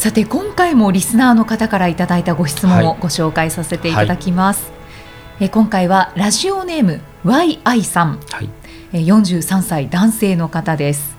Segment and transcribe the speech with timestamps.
[0.00, 8.48] さて今回もリスナーの方からいただいたご質問をご紹介させていただきます、はい、え今回はラジオネーム YI さん、はい、
[8.94, 11.14] え43歳男性の方です。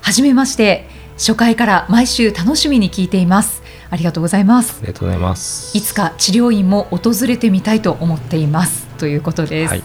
[0.00, 0.88] はじめまして。
[1.18, 3.62] 初回から毎週楽しみに聞いています。
[3.90, 4.78] ありがとうございます。
[4.78, 5.76] ありがとうございます。
[5.76, 8.86] いつか治療院も訪れてみたいと思っています。
[8.96, 9.82] ということです、はい、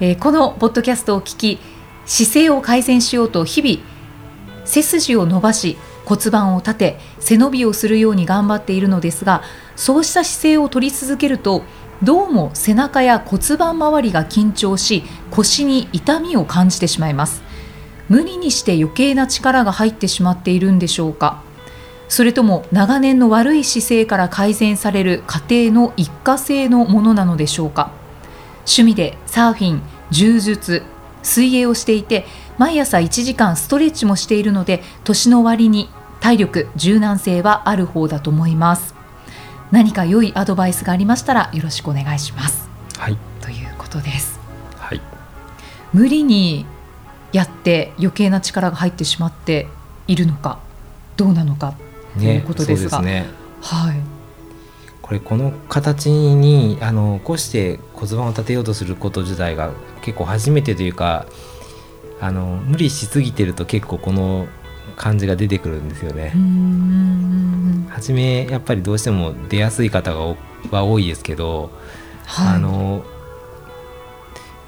[0.00, 1.60] えー、このポッドキャストを聞き
[2.06, 3.86] 姿勢を改善しようと日々
[4.64, 9.42] 背筋を伸ばし骨盤を立て背伸びをするように頑張っているのですが
[9.76, 11.62] そうした姿勢を取り続けると
[12.02, 17.42] どうも背中や骨盤周りが緊張し腰に痛みを感じてしまいます。
[18.08, 21.42] 無理にして余計な力が入ってしまっているんでしょうか。
[22.08, 27.92] それとも長年の悪い姿勢から改善される過程の一過性のものなのでしょうか。
[28.60, 30.82] 趣味でサーフィン柔術
[31.22, 32.26] 水泳をしていて
[32.60, 35.88] 毎朝1時間ストレッチもしているので年の割に
[36.20, 38.94] 体力柔軟性はある方だと思います。
[39.70, 42.68] 何か良いアドバイスがありましたらよろしくお願いします。
[42.98, 43.16] はい。
[43.40, 44.38] ということです。
[44.76, 45.00] はい。
[45.94, 46.66] 無理に
[47.32, 49.66] やって余計な力が入ってしまって
[50.06, 50.58] いるのか
[51.16, 51.72] どうなのか
[52.18, 53.24] ということですが、ね、
[53.62, 53.96] はい。
[55.00, 59.70] これこの形にあの起こして骨盤を立てようとすること自体が
[60.02, 61.24] 結構初めてというか
[62.20, 64.46] あの無理しすぎてると結構この
[64.96, 66.32] 感じが出てくるんですよね。
[67.88, 70.36] 初めやっぱりどうしても出やすい方が
[70.70, 71.70] は多いですけど、
[72.26, 73.02] はい、あの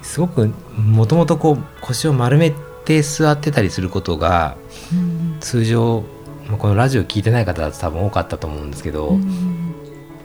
[0.01, 2.53] すごくもともとこう腰を丸め
[2.85, 4.57] て座ってたりすることが
[5.39, 6.03] 通常
[6.57, 9.17] このラジオ聞いてない方だと多分多かったと思うんですけど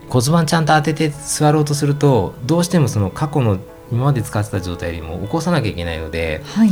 [0.09, 3.59] 骨盤ちゃんと当てて座ろうとするとどうしてもその過去の
[3.91, 6.69] 今まで使ってた状態よりも起こさなきゃいけないので、はい、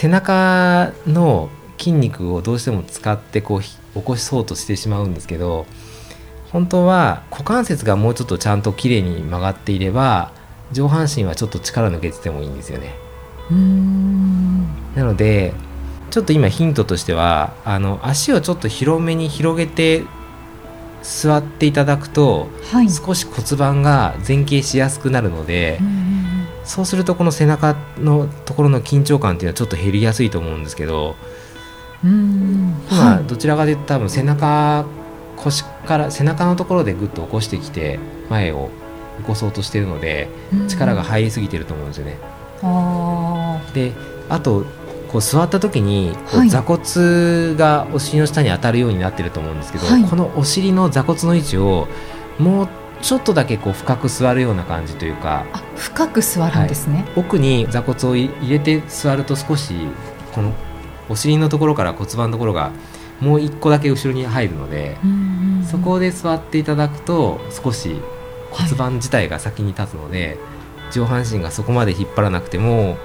[0.00, 5.66] 背中の筋肉をどうしても使ってこう起こしそうとしてしまうんですけど
[6.52, 10.32] 本当は股関節がもうちょっとちゃんときれいに曲がっていれば
[10.72, 12.94] 上半身はちょっと力抜けててもいいんですよね。
[14.96, 15.52] なので
[16.10, 20.04] ちょっと今ヒントとしてはあの足をちょっと広めに広げて
[21.02, 25.78] 座っていただくと、はい、少し骨盤が前傾しやすくなるので
[26.64, 31.16] そうするとこの背中のところの緊張感っていうのはちょっと減りやすいと思うんですけど
[32.02, 34.84] 今どちらかというと多分背中
[35.36, 37.98] 腰から背中のところでぐっと起こしてきて
[38.28, 38.70] 前を
[39.18, 40.28] 起こそうとしてるので
[40.68, 42.18] 力が入りすぎてると思うんですよね。
[43.74, 43.92] で
[44.28, 44.64] あと
[45.10, 51.88] こう座った時にこう座骨がお尻の下に当たるようになってると思うんですけど、はい、このお尻の座骨の位置を
[52.38, 52.68] もう
[53.02, 55.46] ちょっとだけこう深く座るような感じというか
[55.76, 59.74] 深く座るんですね、はい、奥に座骨を入れて座ると少し
[60.34, 60.52] この
[61.08, 62.70] お尻のところから骨盤のところが
[63.20, 64.96] もう一個だけ後ろに入るので、
[65.70, 68.00] そこで座っていただくと少し
[68.50, 70.38] 骨盤自体が先に立つので、
[70.76, 72.96] はい、上半身がそこまで引っ張らなくても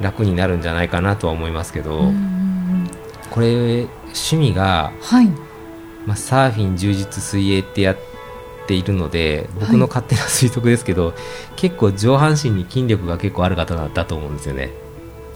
[0.00, 2.10] 楽になるんじゃないかなとは思いますけど、
[3.30, 5.26] これ趣味が、はい、
[6.06, 8.05] まあ、サーフィン充実水泳ってやって
[8.74, 11.14] いるので僕の勝手な推測ですけど、はい、
[11.56, 14.70] 結構上半身に筋力が結構ある方だと思うんですよね。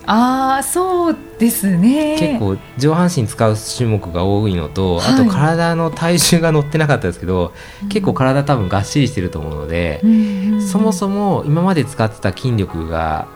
[0.07, 2.17] ああそうですね。
[2.19, 7.53] 結構上半身使う種目が多いのと、はい、あと体の体重が乗ってなかったですけど、
[7.83, 13.29] うん、結構体多分がっしりしてると思うので、うん、そもそも今まで使ってた筋力が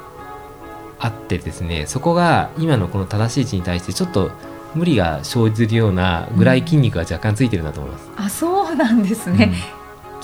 [0.98, 4.32] あってですねそこが今のこの正しい位置に対してちょっと
[4.74, 8.08] 無理が生じるようなぐらい筋肉が若干ついてるんだと思います。
[8.08, 9.52] うん、あそうなんですね、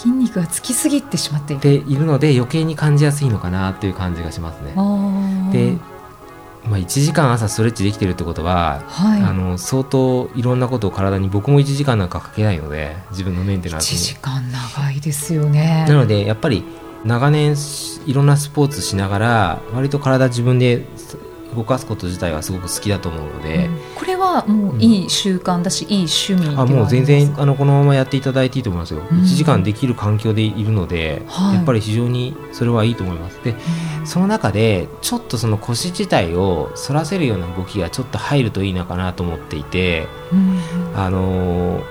[0.00, 1.85] 筋肉がつきすぎてしまっている。
[1.87, 4.73] いるので余計に感じやすいのかなっていう感じがしますね。
[5.52, 5.76] で
[6.69, 13.99] まあ、1時間朝ストレッチできてるってことは、はい、あの相当いろんなことを体に僕も1時間なんかかけないので自分のメンテナンスに。
[13.99, 15.87] 1時間長いですよね。
[15.88, 16.64] なのでやっぱり
[17.05, 17.56] 長年
[18.06, 20.85] いろんなスポーツしながら割と体自分で
[21.55, 33.43] 動かすこと自体はすごく好きだと思うので、うん、これはもういい習慣だし、うん、いい趣味あもう全然あのこのままやっていただいていいと思いますよ、うん、1時間できる環境でいるので、はい、やっぱり非常にそれはいいと思います。
[33.44, 33.55] で、
[34.05, 40.06] その中でちょっとその腰自体を反らせるような動きがちょっと入るといいのかなと思っていて、
[40.94, 41.82] あの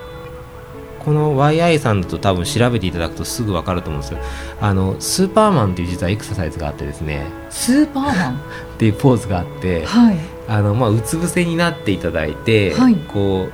[1.00, 4.20] この YI さんだと多分調べていただくとすぐ分かると思うんですよ。
[4.62, 7.26] あのスーパーマンっていう実はエクササイズがあってですね。
[7.50, 8.36] スーパーマン？
[8.36, 8.40] っ
[8.78, 10.18] ていうポーズがあって、はい。
[10.48, 12.96] あのまあ、うつ伏せになっていただいて、はい。
[12.96, 13.50] こ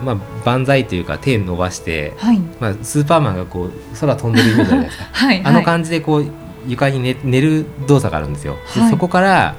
[0.00, 2.38] う、まあ、万歳というか手伸ばして、はい。
[2.60, 5.04] まあ、スーパーマンがこう空飛んでるイメージじゃないですか。
[5.12, 5.42] はい。
[5.44, 6.26] あの感じでこう
[6.66, 8.56] 床に寝寝る動作があるんですよ。
[8.74, 8.90] ではい。
[8.90, 9.54] そこから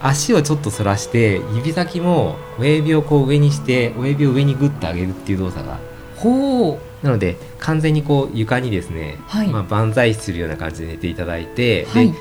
[0.00, 5.78] 足をちょっと反らして指先も親指をこう上にして親指を上にグッと上げるっていう動作が
[6.24, 7.06] ほう。
[7.06, 9.48] なので完全にこう床にですね、はい。
[9.48, 12.10] まあ、万歳するような感じで寝ていただいて、はい。
[12.10, 12.18] で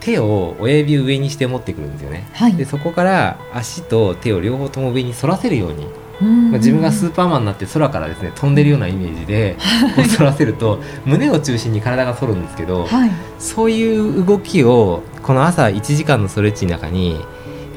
[0.00, 2.28] 手を親指を上にして持ってくるんですよね。
[2.34, 2.54] はい。
[2.54, 5.86] でそこから足と手を両方とも上に反らせるように、
[6.20, 6.50] うん。
[6.50, 9.56] まあ、自分がスーパーマンになって空からですね飛んでるようなイメージで
[9.96, 13.10] こう反らせると胸を中心に体が反るんですけど、はい。
[13.38, 17.18] そういう動きをこの朝1時間のストレッチの中に、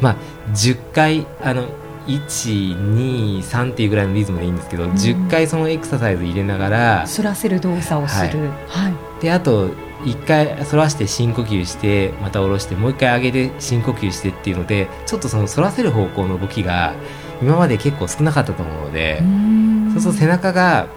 [0.01, 0.15] まあ、
[0.53, 1.69] 10回あの
[2.07, 4.91] 123っていうぐらいのリズムでいいんですけど、ん。
[4.91, 8.49] 10回そのエクササイズ入れながら反らせる動作をする。
[8.67, 9.21] はい。
[9.21, 9.69] であと
[10.03, 16.93] 1回反らして深呼吸してまた下ろしてもう1回上げて深呼吸してっていうのでちょっとその反らせる方向の動きが
[17.41, 19.91] 今まで結構少なかったと思うので、ん。
[19.93, 20.87] そうすると背中が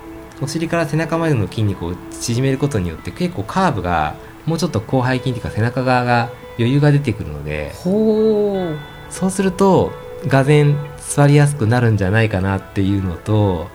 [0.42, 4.14] お尻から背中までの筋肉を縮めることによって結構カーブが
[4.46, 8.78] もうちょっと広背筋というか背中側が余裕が出てくるのでほう
[9.10, 9.92] そうすると
[10.26, 13.68] がぜん座りやすくなるんじゃないかなっていうのと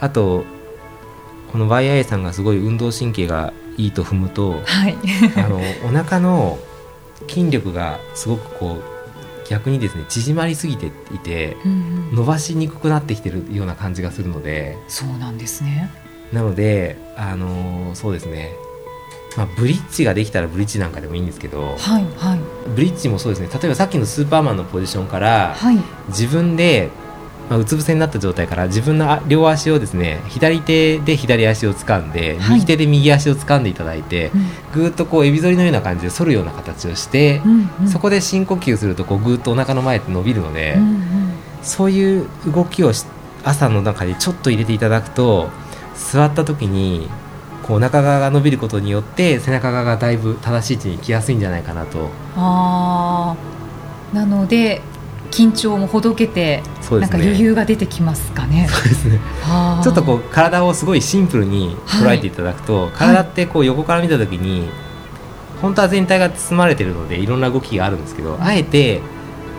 [0.00, 0.44] あと
[1.52, 4.96] この YI さんがすごい運動神経がいいと踏むとはい。
[5.36, 6.58] あのお腹の
[7.28, 11.74] 筋力がすごくこう逆にですね縮まりすぎていてうんう
[12.12, 12.16] ん。
[12.16, 14.76] 伸ばしにくくなってきてるような感じがするので。
[14.88, 15.90] そうなんですね。
[16.32, 18.52] なので、あのーそうですね、
[19.36, 22.40] まあ、ブリッジができたらブリッジなんかでもいいんですけど、はいはい。
[22.74, 25.78] ブリッジもそうですね、例えばさっきのスーパーマンのポジションから、はい。
[26.08, 26.90] 自分で、
[27.50, 32.54] まあ、うつ伏せになった状態から、自分のあ両足をですね、左手で左足を掴んで、はい。
[32.54, 34.30] 右手で右足を掴んでいただいて、
[34.72, 37.88] ぐーっとこう、エビ反りのような感じで反るような形をして、うんうん。
[37.88, 41.04] そこで深呼吸するとこうぐーっとお腹の前って伸びるので、うんうん。
[41.62, 43.04] そういう動きをし
[43.42, 45.50] 朝の中でちょっと入れていただくと
[45.94, 47.08] 座った時に
[47.66, 52.10] こうお腹側が伸びることによって背中側がだいぶ正しい位置に行きやすいんじゃないかなと。
[52.36, 54.14] あー。
[54.14, 54.82] なので
[55.30, 56.62] 緊張もほどけて、
[56.92, 58.68] なんか余裕が出てきますかね。
[58.70, 59.18] そうですね。
[59.82, 64.68] ちょっとこう体をすごいシンプルに捉えていただくと、体ってこう横から見た時に
[65.64, 69.00] 本当は全体が包まれてるのでいろんな動きがあるんですけどあえて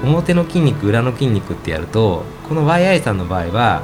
[0.03, 3.81] 表の筋肉裏の筋肉ってやるとこの YI さんの場合は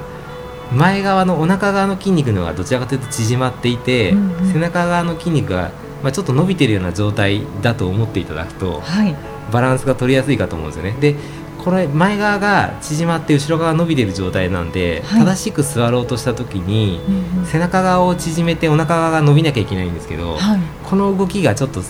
[0.73, 4.53] 前側のお腹側の筋肉の方がどちらかというと縮まっていて、うんうん。
[4.53, 5.71] 背中側の筋肉が、
[6.01, 9.15] まあ、ちょっと伸びてるような状態だと思っていただくとはい。
[9.51, 10.97] バランスが取りやすいかと思うんですよね。
[10.99, 11.15] で
[11.63, 15.25] これ前側が縮まって後ろ側が伸びてる状態なんで、はい。
[15.25, 17.45] 正しく座ろうとした時にうんうん。
[17.45, 20.59] 背中側を縮めてお腹側が伸びなきゃいけないんですけど、はい。
[20.85, 21.83] この動きがちょっと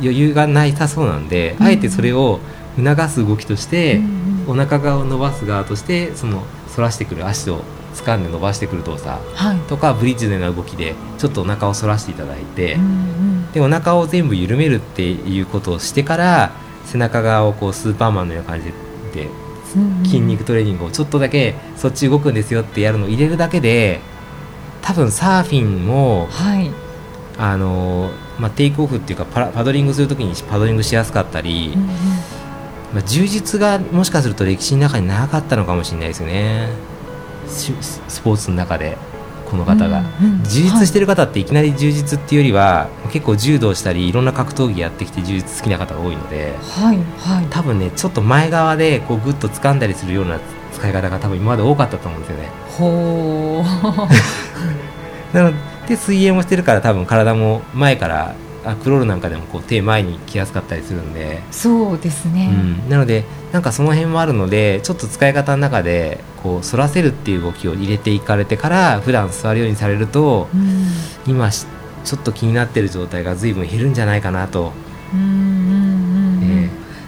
[0.00, 1.66] 余裕がないさそうなんで、うん。
[1.66, 2.40] あえてそれを
[2.76, 4.04] 促す動きとして、うん
[4.48, 4.60] うん。
[4.60, 6.42] お腹側を伸ばす側としてその
[6.74, 7.62] 反らしてくる足を
[7.94, 9.58] 掴んで伸ばしてくる動作はい。
[9.68, 12.86] とかブリッジのような動きでちょっとお腹を反らしていただいて、うんう
[13.30, 16.50] んでお腹を全部緩めるっていうことをしてから
[16.86, 18.72] 背中側をこうスーパーマンのような感じ
[19.12, 19.28] で
[20.02, 24.00] 筋肉トレーニングをちょっとだけそっち動くんですよってやるのを入れるだけで
[24.82, 26.70] 多分サーフィンもはい。
[27.36, 31.88] あのまあ、テイクオフっていうかパラパドリングするときにパドリングしやすかったり、うんうん。
[31.88, 31.94] ま
[32.98, 36.68] あ、充実がもしかすると歴史の中になかったのかもしれないですよね。
[36.68, 36.93] し
[37.46, 38.96] スポーツの中で
[39.50, 40.42] この方が、うんうん。
[40.44, 47.46] 充実してる方っていきなり充実っていうよりは、結構柔道したりいろんな格闘技やってきて充実好きな方が多いのではいはい。
[47.50, 50.40] 多分ねちょっと前側でこうグッと掴んだりするような
[50.72, 52.48] 使い方が多分今まで多かったと思うんですよね。
[52.78, 53.64] ほ
[55.32, 55.36] う。
[55.36, 55.52] なの
[55.86, 58.34] で水泳もしてるから多分体も前から
[58.64, 70.86] あクロールなんかでもこう手前に来やすかったりするんで、そうですね、うん、なのでなんかその辺もあるのでちょっと使い方の中でこう反らせるっていう動きを入れていかれてから普段座るようにされるとうん。
[71.26, 71.66] 今し
[72.04, 74.72] ちょっと気になってる状態が随分減るんじゃないかなと、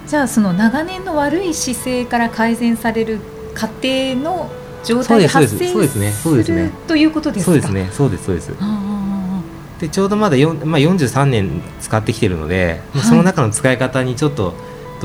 [0.09, 3.21] じゃあその長年の悪い姿勢から改善される
[3.55, 4.51] 過程の
[4.85, 5.99] 状態で発生そうです。
[5.99, 6.13] ね。
[6.13, 6.69] そうですね。
[6.69, 7.53] するということーですか？
[7.53, 7.91] そうですね。
[7.93, 8.53] そうですそうです。
[8.59, 9.43] あ
[9.81, 13.03] でちょうどまだ、4まあ、43年使ってきてるので、はい。
[13.03, 14.55] その中の使い方にちょっと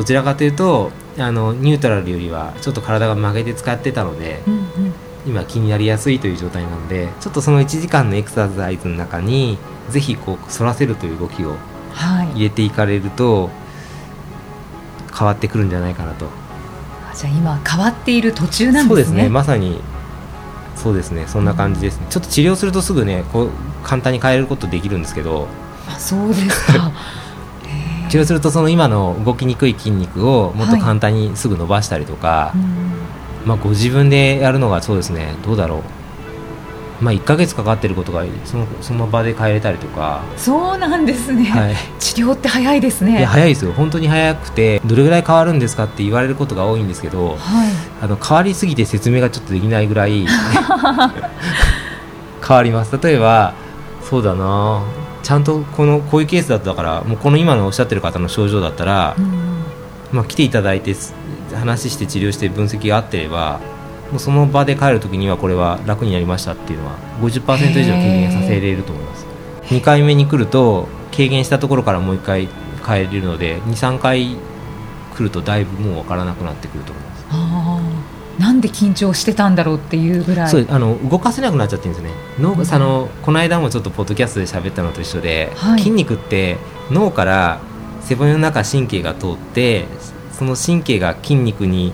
[0.02, 4.94] どちらかというとあのニュートラルよりはちょっと体が曲げて使ってたのでーうんうん。
[5.28, 9.60] 今気になりやすいという状態なのでちょっとその1時間のエクササイズの中に
[9.92, 11.56] ぜひこう反らせるという動きを
[11.94, 12.32] はい。
[12.32, 13.52] 入れていかれると
[15.16, 16.26] 変わってくるんじゃないかなと。
[17.12, 18.88] あじゃあ今変わっている途中なんですね。
[18.88, 19.30] そうですね。
[19.30, 19.80] まさに
[20.76, 21.26] そうですね。
[21.28, 22.08] そんな感じですね。
[22.10, 23.50] ちょっと治療するとすぐねこう
[23.84, 25.48] 簡単に変えることできるんですけど。
[25.88, 26.92] あそうですか
[28.12, 32.54] 治療するとその今の動きにくい筋肉をもっと簡単にすぐ伸ばしたりとか、は
[33.46, 35.84] い、まあ、ご自分でやるのがそうですねどうだろう。
[37.02, 40.24] まあ、1か月かかってることがそのその場で変えれたりとか。
[40.36, 43.24] そうなんですね、はい、治療って早いですね。
[43.24, 43.72] 早いですよ。
[43.72, 47.38] 本当に早くてどれぐらい変わるんですかって言われることが多いんですけど、はい、
[48.02, 50.28] あの変わりすぎて説明がちょっとできないぐらい
[52.46, 53.00] 変わります。
[53.02, 53.54] 例えば
[54.04, 54.82] そうだな
[55.24, 59.64] ちゃんとこのこういうケースだったからもうこの今のおっしゃってる方の症状だったら、うん、
[60.12, 60.96] まあ、来ていただいて
[61.54, 63.60] 話して治療して分析が合ってれば
[64.12, 69.26] もうその場で帰る時にはこれは楽になりましたっていうのは50%以上軽減させれると思います。
[69.68, 72.48] 2回目に来ると軽減したところからもう1回
[72.86, 74.36] 帰れるので23回
[75.16, 77.26] 来るとだいぶもう分からなくなってくると思います
[78.42, 80.50] なんで緊張してたんだろうっていうぐらい。
[80.50, 82.12] そうあの動かせなくなっちゃってるんですね。
[82.40, 86.58] 脳、うん、あのこの間もちょっとポッドキャストで喋ったのと一緒で、はい、筋肉って
[86.90, 87.60] 脳から
[88.02, 89.86] 背骨の中神経が通って
[90.32, 91.94] その神経が筋肉に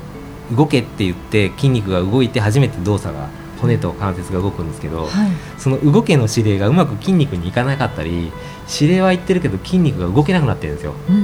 [0.56, 3.28] 動けって言って筋肉が動いて初めて動作が
[3.62, 8.32] 骨と関節が動くんですけど、はい、その動けの指令がうまく筋肉にいかなかったり
[8.72, 11.22] 指令は言ってるけど筋肉が動けなくなってるんですよ、うんうん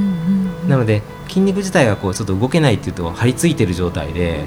[0.63, 4.46] うん、なので筋肉自体がこうちょっと動けないっていうと張り付いてる状態で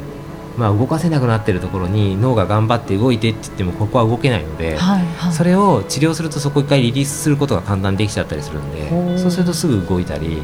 [0.57, 10.43] まあ、動かせなくなっているところに脳が頑張って動いてって言ってもここは動けないので、はいはい、それを治療するとそこ一回リリースすることが簡単にできちゃったりするんでそうするとすぐ動いたり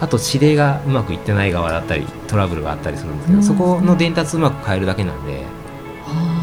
[0.00, 5.44] あと指令がうまくいってない側だったりトラブルがあったりするんですけど、そこの伝達うまく変えるだけなんで。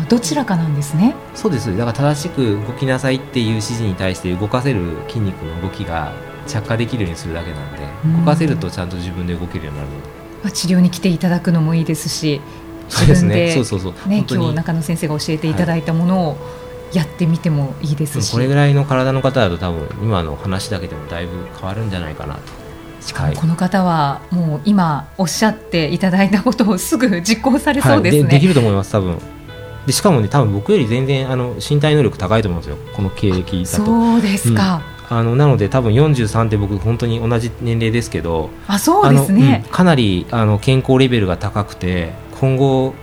[0.10, 1.16] どちらかなんですね。
[1.36, 6.14] そうですだから正しく動きなさいっていう指示に対して動かせる筋肉の動きが
[6.48, 9.90] 着火できるようにするだけなんで、動かせるとちゃんと自分で動けるようになる。
[10.44, 12.42] まあ、治療に来ていただくのもいいですし
[12.92, 13.52] そうですね。
[13.54, 14.10] そうそうそう。
[14.10, 16.38] ね今日中野先生が教えていただいたものを、
[16.94, 18.32] やってみてもいいですし。
[18.32, 22.42] これぐらいの体の方だと多分今の話だけでもだいぶ変わるんじゃないかなと。
[23.00, 29.18] しかもこの方はもう今おっしゃっていただいたことをすぐ実行されそうですね、はい、でできると思います多分。
[29.88, 32.78] でしかもね多分僕より全然あの身体能力高いと思うんですよ。
[32.94, 33.86] この経歴だと。
[33.86, 38.50] そうですか、うん、あのなので多分43って僕本当に同じ年齢ですけど。
[38.68, 42.96] あそうですね、うん、かなりあの健康レベルが高くて今後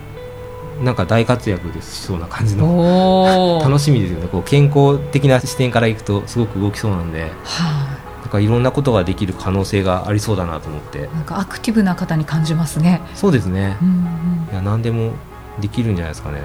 [0.82, 4.28] なんか大活躍でしそうな感じの 楽しみですよね。
[4.30, 11.08] こう健康的な視点からいくとすごく動きそうなんで、はあ、なんかいろんなことができる可能性がありそうだなと思って。
[11.14, 13.00] なんかアクティブな方に感じますね。
[13.14, 15.12] そうですね、うんうん、いや何でも
[15.60, 16.42] できるんじゃないですかね。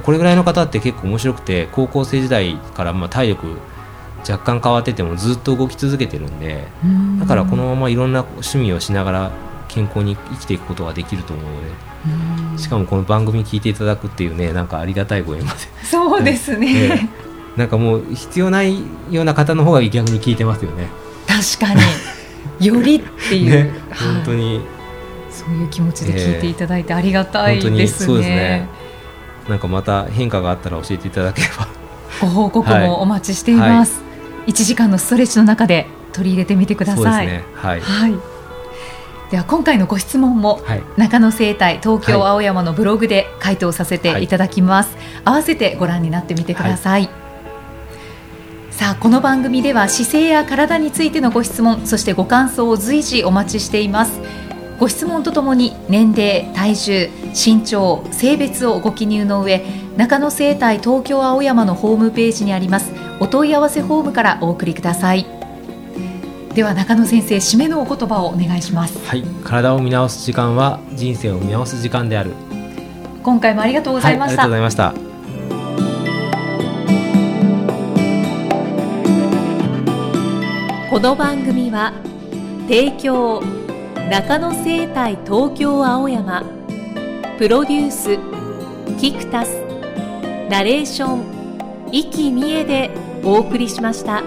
[0.00, 3.58] これぐらいの方って結構面白くて高校生時代からまあ体力
[4.28, 6.66] 若干変わっててもずっと動き続けてるんで
[7.18, 9.30] だからこのままいろんな趣味をしながら
[9.68, 11.91] 健康に生きていくことができると思うので
[12.56, 15.58] しかもこの番組聞いていただくっていうねなんかありがたいご縁まで。
[15.84, 18.80] そうですね、えー、なんかもう必要ない
[19.10, 20.88] ような方の方が逆に聞いてますよね。
[21.26, 21.80] 確かに。
[22.66, 24.60] よりっていう、ね、本当に、
[25.30, 28.68] そういう気持ちで聞いていただいてありがたいですね、えー、そうですね。
[29.48, 31.66] なんかまた変化があったら教えていただければ。
[32.20, 38.31] ご報告もお待ちしています、はい、1時間のストレッチの中で取り入れてみてください、ね、はい、はい
[39.32, 44.28] では今回のご質問も、はい、中野生態東京青山のブログで回答させてい。
[44.28, 54.20] ただきます、はい、合わせてご覧になってみてください、はい、さあこの番組では姿勢や体についてのご質問そしてご感想を随時お待ちしています。
[54.78, 59.64] ご質問とともに年齢、体重、身長、性別をご記入の上
[59.96, 65.41] 中野生態東京青山のホームページにありますお問い合わせフォームからお送りください
[66.54, 68.98] では中野先生締めのお言葉をお願いします。
[69.06, 69.22] はい。
[69.42, 72.32] 体を見直す時間は人生を見直す時間である。
[73.22, 75.12] 今回もありがとうございました、はい、ありがとうございました。
[80.90, 81.94] この番組は
[82.68, 83.40] 提供
[84.10, 86.44] 中野生態東京青山
[87.38, 88.18] プロデュース
[89.00, 89.56] キクタス
[90.50, 92.90] ナレーション生きみえで
[93.24, 94.22] お送りしました。